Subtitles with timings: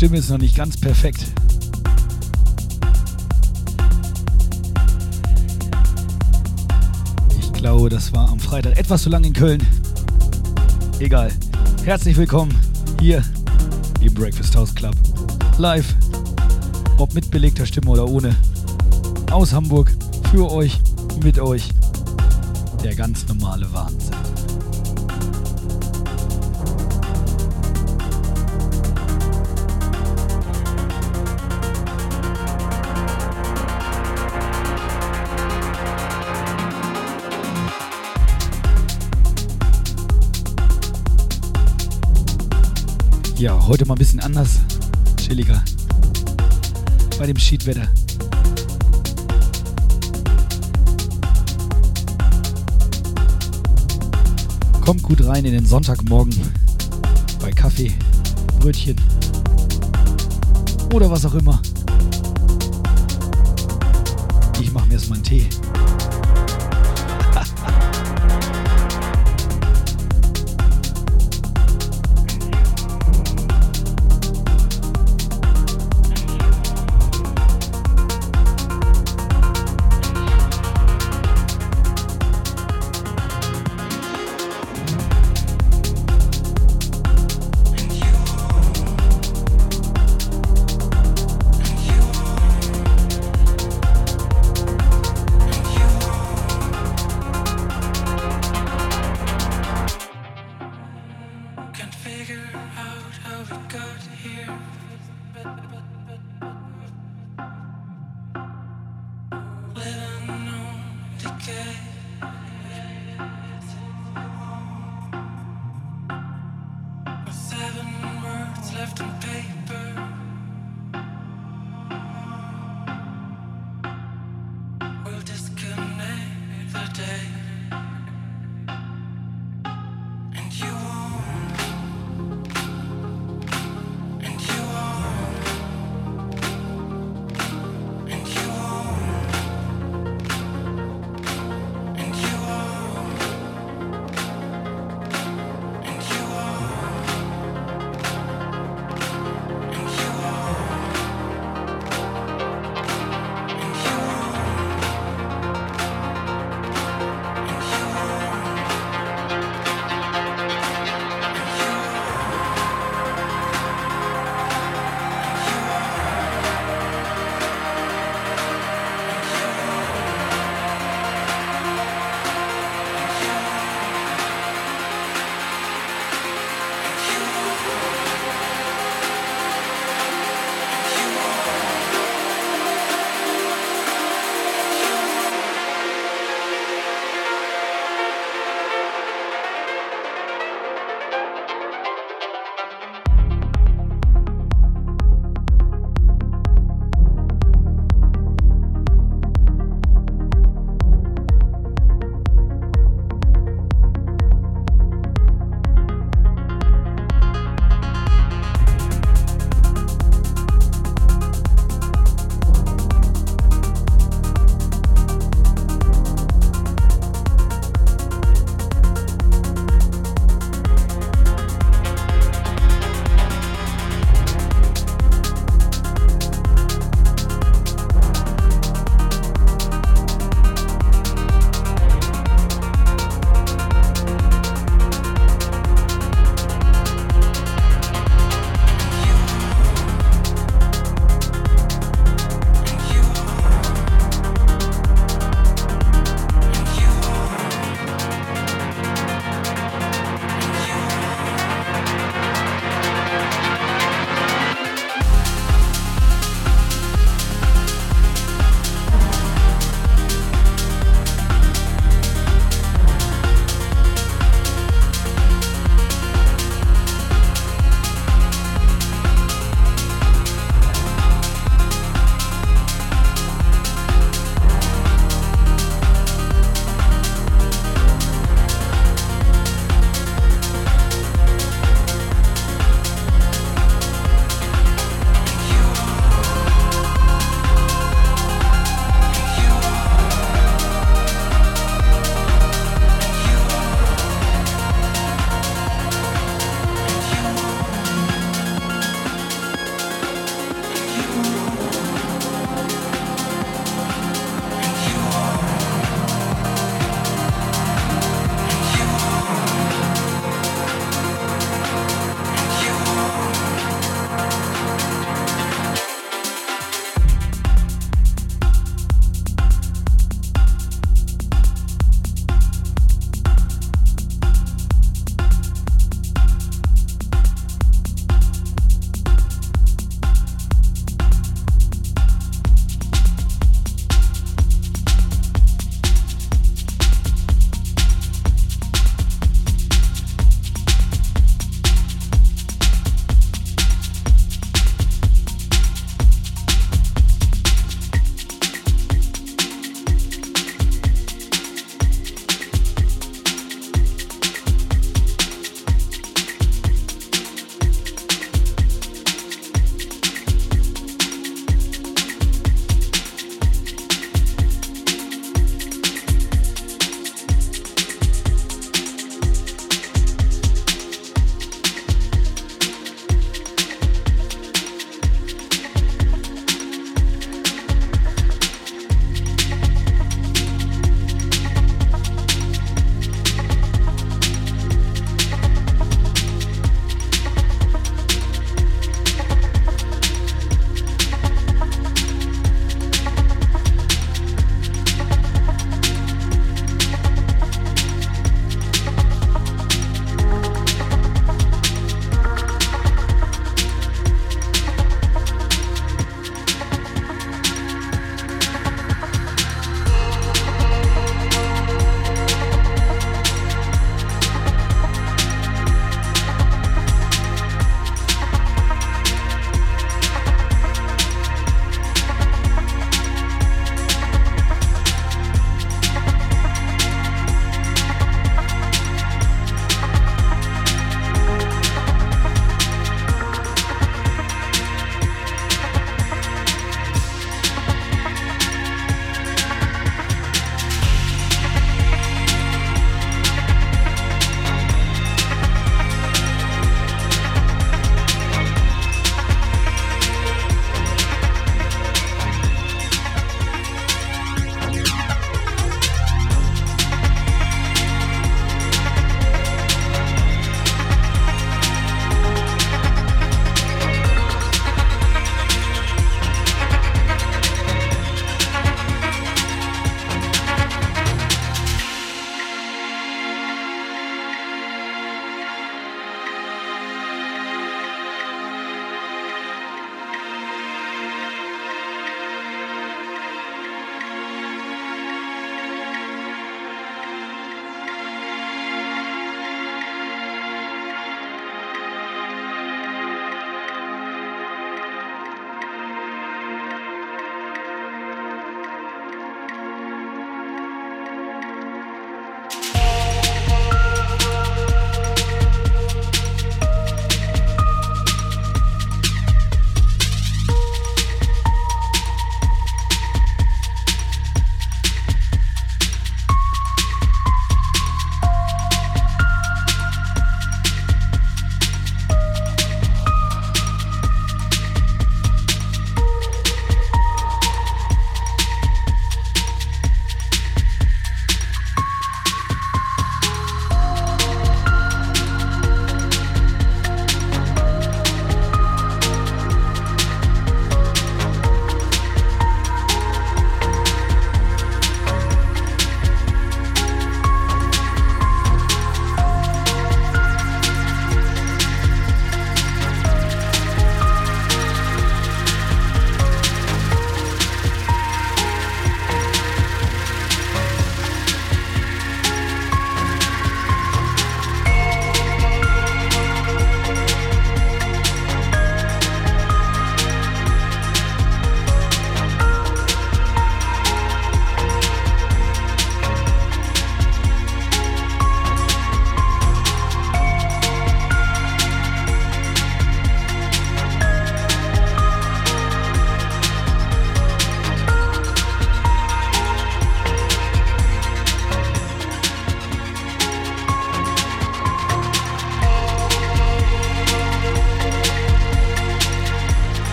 [0.00, 1.26] Stimme ist noch nicht ganz perfekt.
[7.38, 9.62] Ich glaube, das war am Freitag etwas zu lang in Köln.
[11.00, 11.30] Egal.
[11.84, 12.58] Herzlich willkommen
[12.98, 13.22] hier
[14.00, 14.96] im Breakfast House Club.
[15.58, 15.94] Live.
[16.96, 18.34] Ob mit belegter Stimme oder ohne.
[19.30, 19.92] Aus Hamburg.
[20.30, 20.80] Für euch.
[21.22, 21.68] Mit euch.
[22.82, 24.19] Der ganz normale Wahnsinn.
[43.40, 44.58] Ja, heute mal ein bisschen anders,
[45.16, 45.64] chilliger.
[47.18, 47.88] Bei dem Schiedwetter.
[54.82, 56.34] Kommt gut rein in den Sonntagmorgen
[57.40, 57.94] bei Kaffee,
[58.58, 58.96] Brötchen
[60.92, 61.62] oder was auch immer.
[64.60, 65.48] Ich mache mir erstmal einen Tee.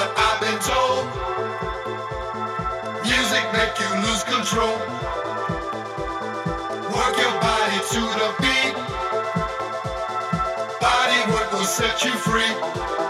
[0.00, 1.04] What I've been told.
[3.04, 4.76] Music make you lose control.
[6.96, 8.74] Work your body to the beat.
[10.80, 13.09] Body work will set you free.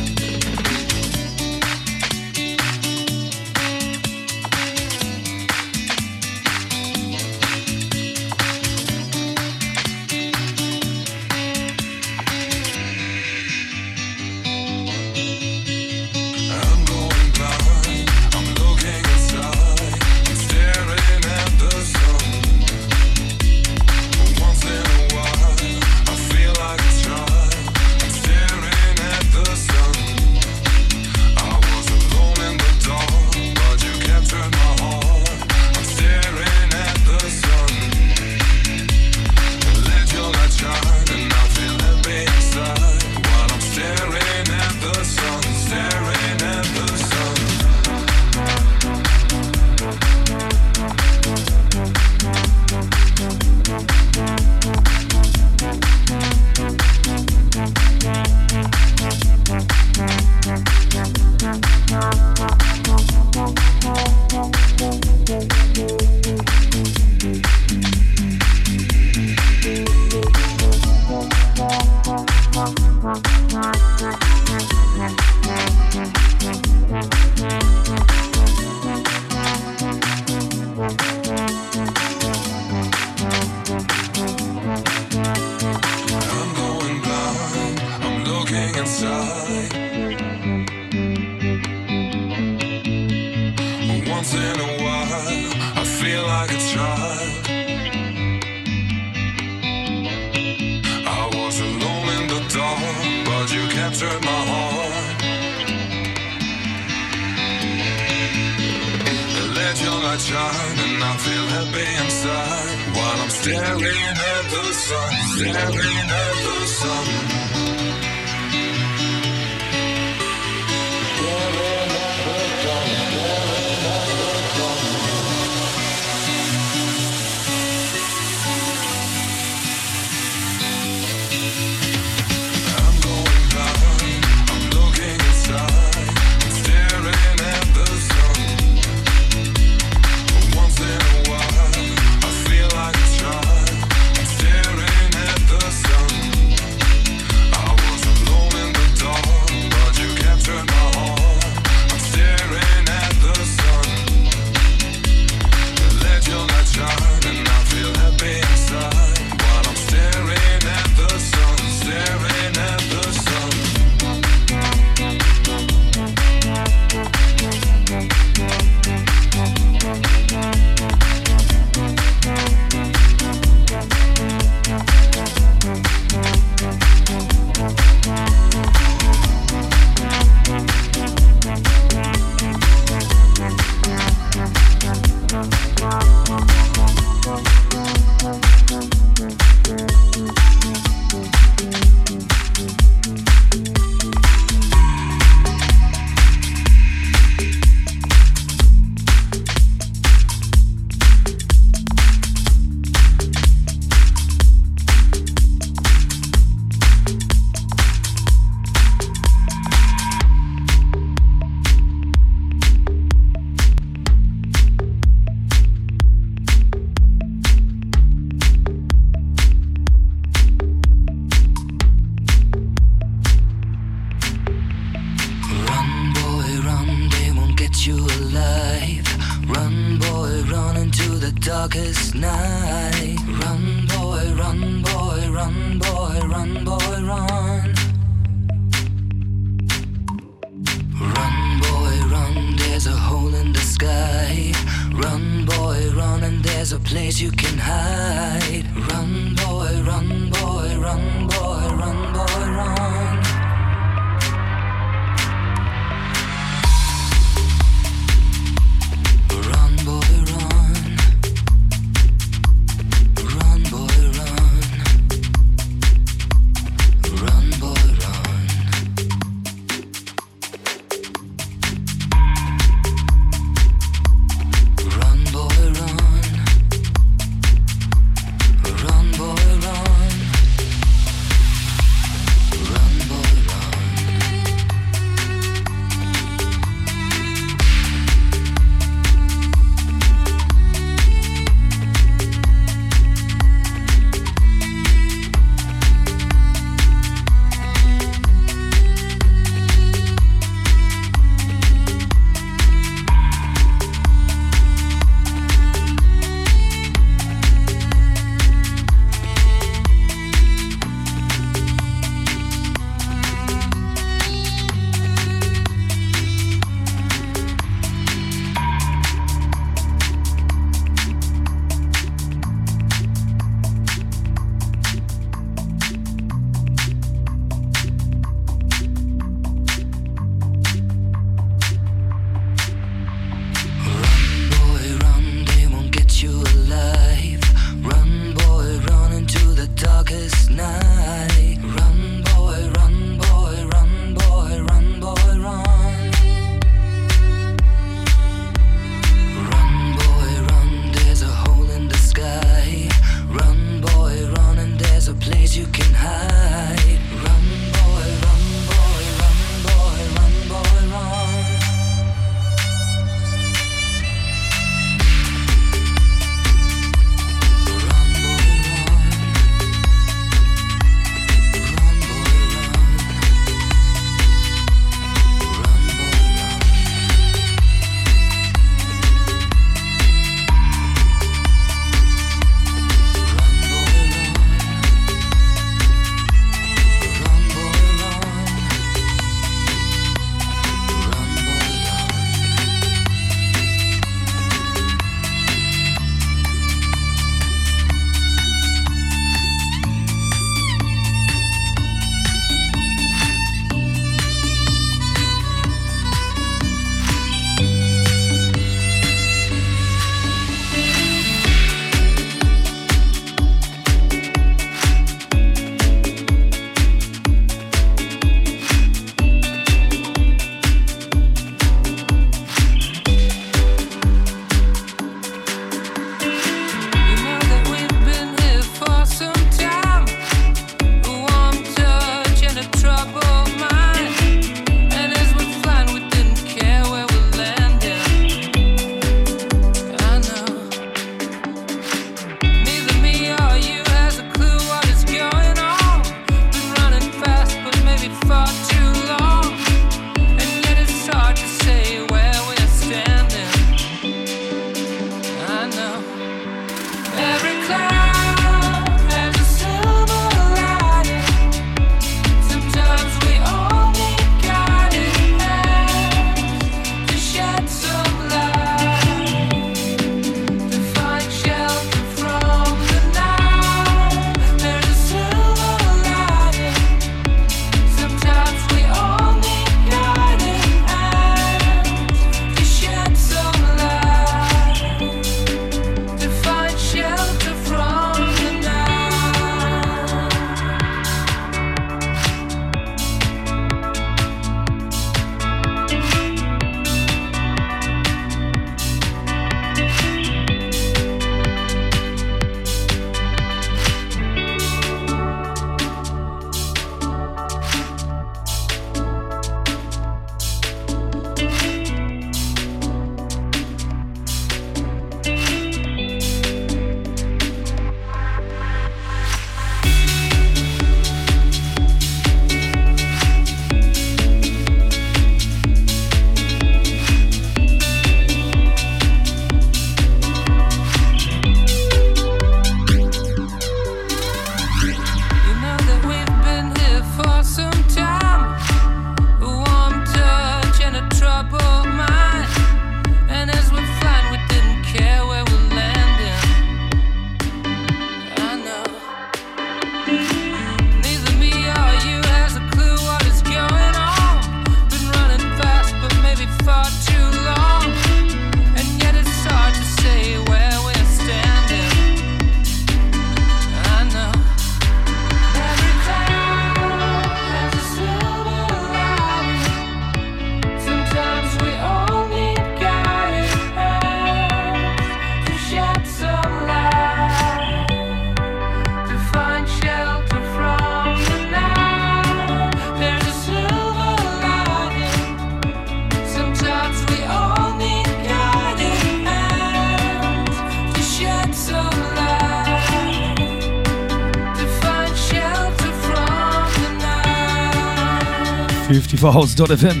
[599.16, 600.00] 54house.fm.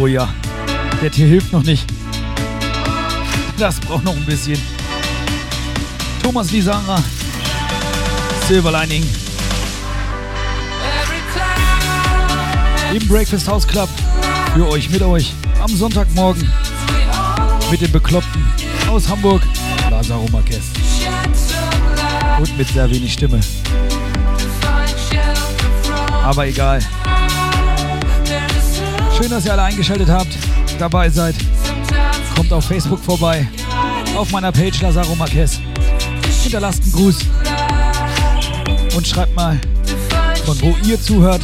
[0.00, 0.28] Oh ja,
[1.02, 1.84] der Tier hilft noch nicht.
[3.58, 4.58] Das braucht noch ein bisschen.
[6.22, 7.02] Thomas Lisara,
[8.48, 9.06] Silver Lining.
[12.94, 13.88] Im Breakfast House Club
[14.54, 15.32] für euch, mit euch
[15.62, 16.50] am Sonntagmorgen
[17.70, 18.44] mit dem Bekloppten
[18.88, 19.42] aus Hamburg,
[19.90, 20.64] Lazaro Marquez.
[22.38, 23.40] Und mit sehr wenig Stimme.
[26.24, 26.80] Aber egal.
[29.20, 30.34] Schön, dass ihr alle eingeschaltet habt,
[30.78, 31.34] dabei seid.
[32.34, 33.46] Kommt auf Facebook vorbei,
[34.16, 35.60] auf meiner Page Lazaro Marquez.
[36.42, 37.18] Hinterlasst einen Gruß
[38.96, 39.60] und schreibt mal,
[40.46, 41.42] von wo ihr zuhört.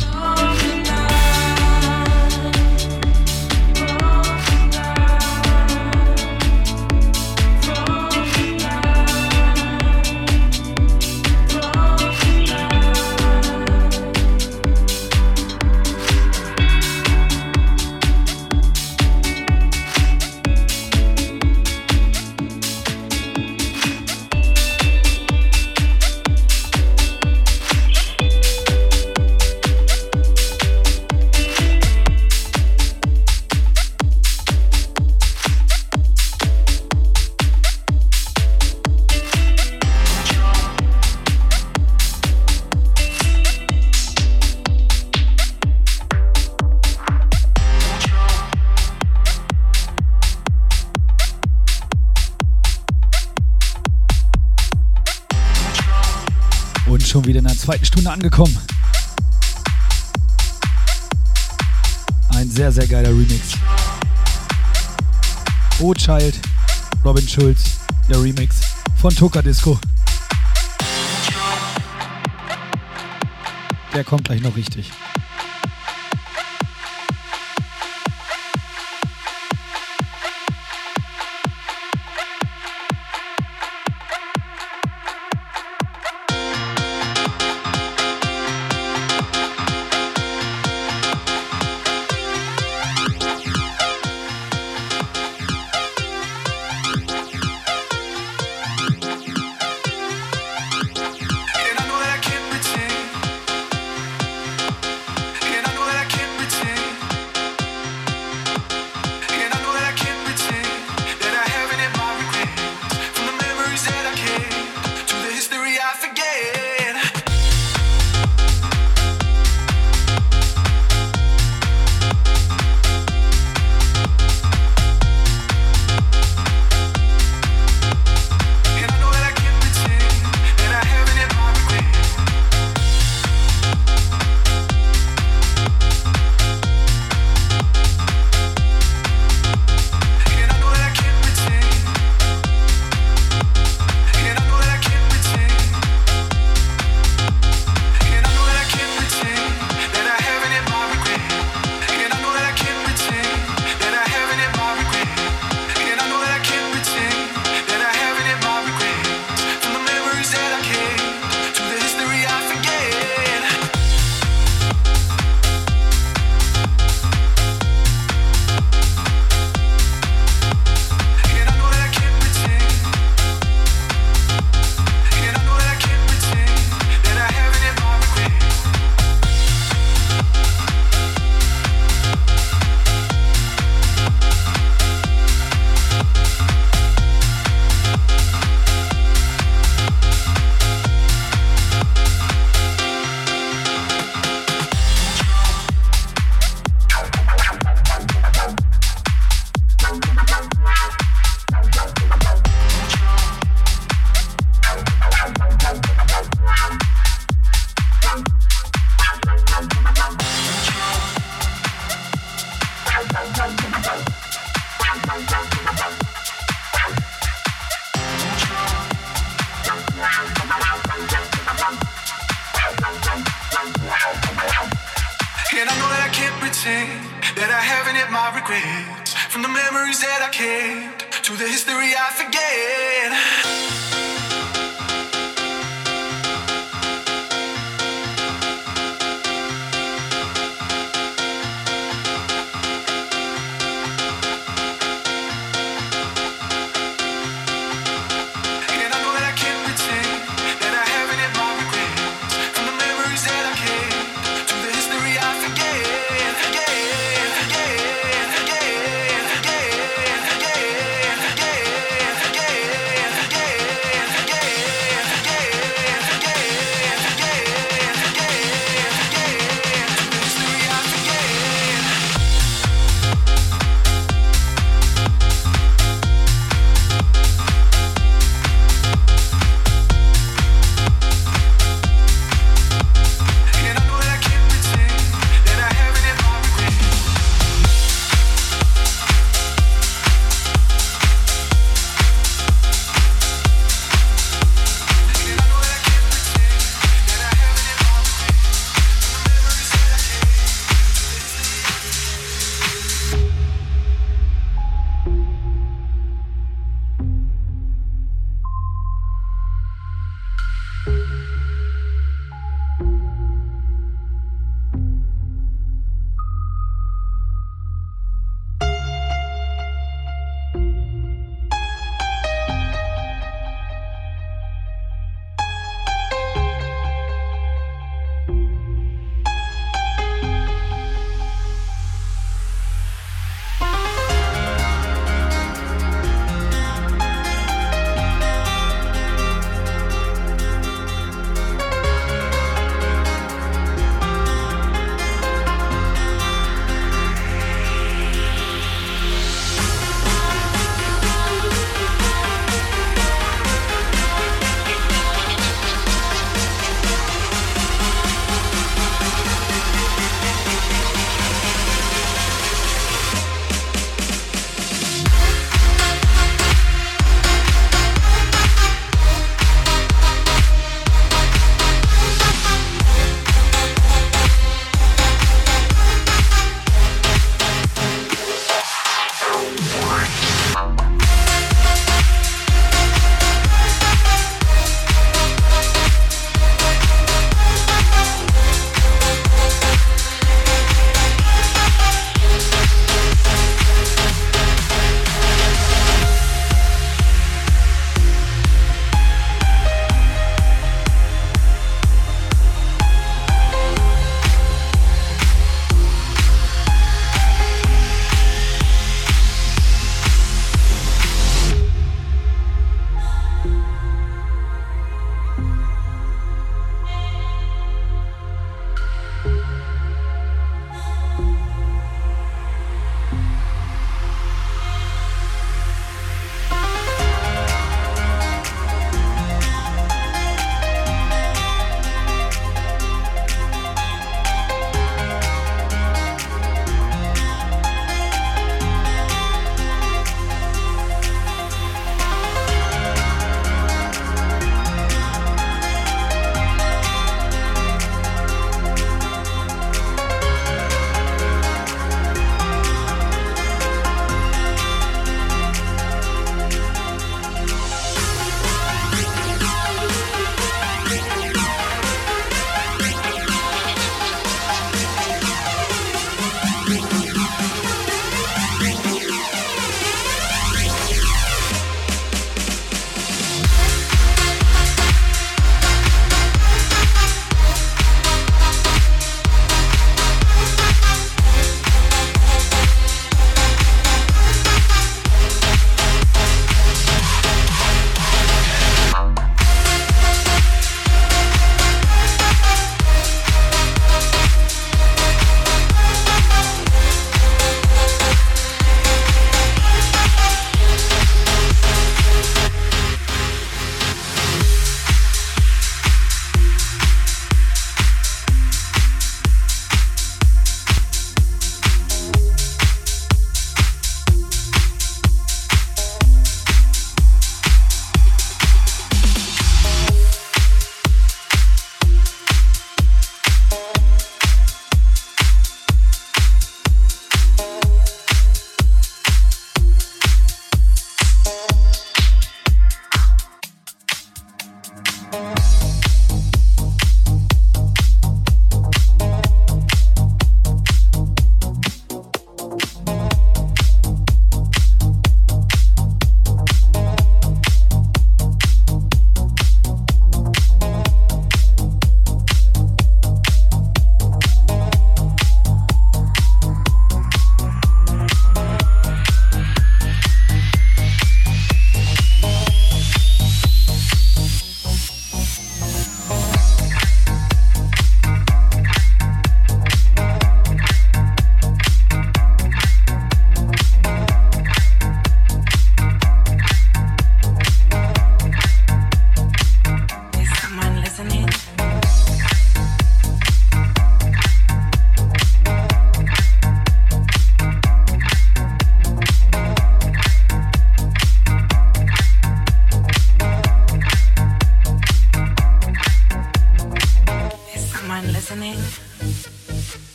[57.97, 58.59] Stunde angekommen.
[62.35, 63.53] Ein sehr, sehr geiler Remix.
[65.81, 66.39] Oh Child,
[67.03, 67.79] Robin Schulz,
[68.11, 68.61] der Remix
[69.01, 69.79] von Toka Disco.
[73.95, 74.93] Der kommt gleich noch richtig.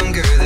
[0.00, 0.37] longer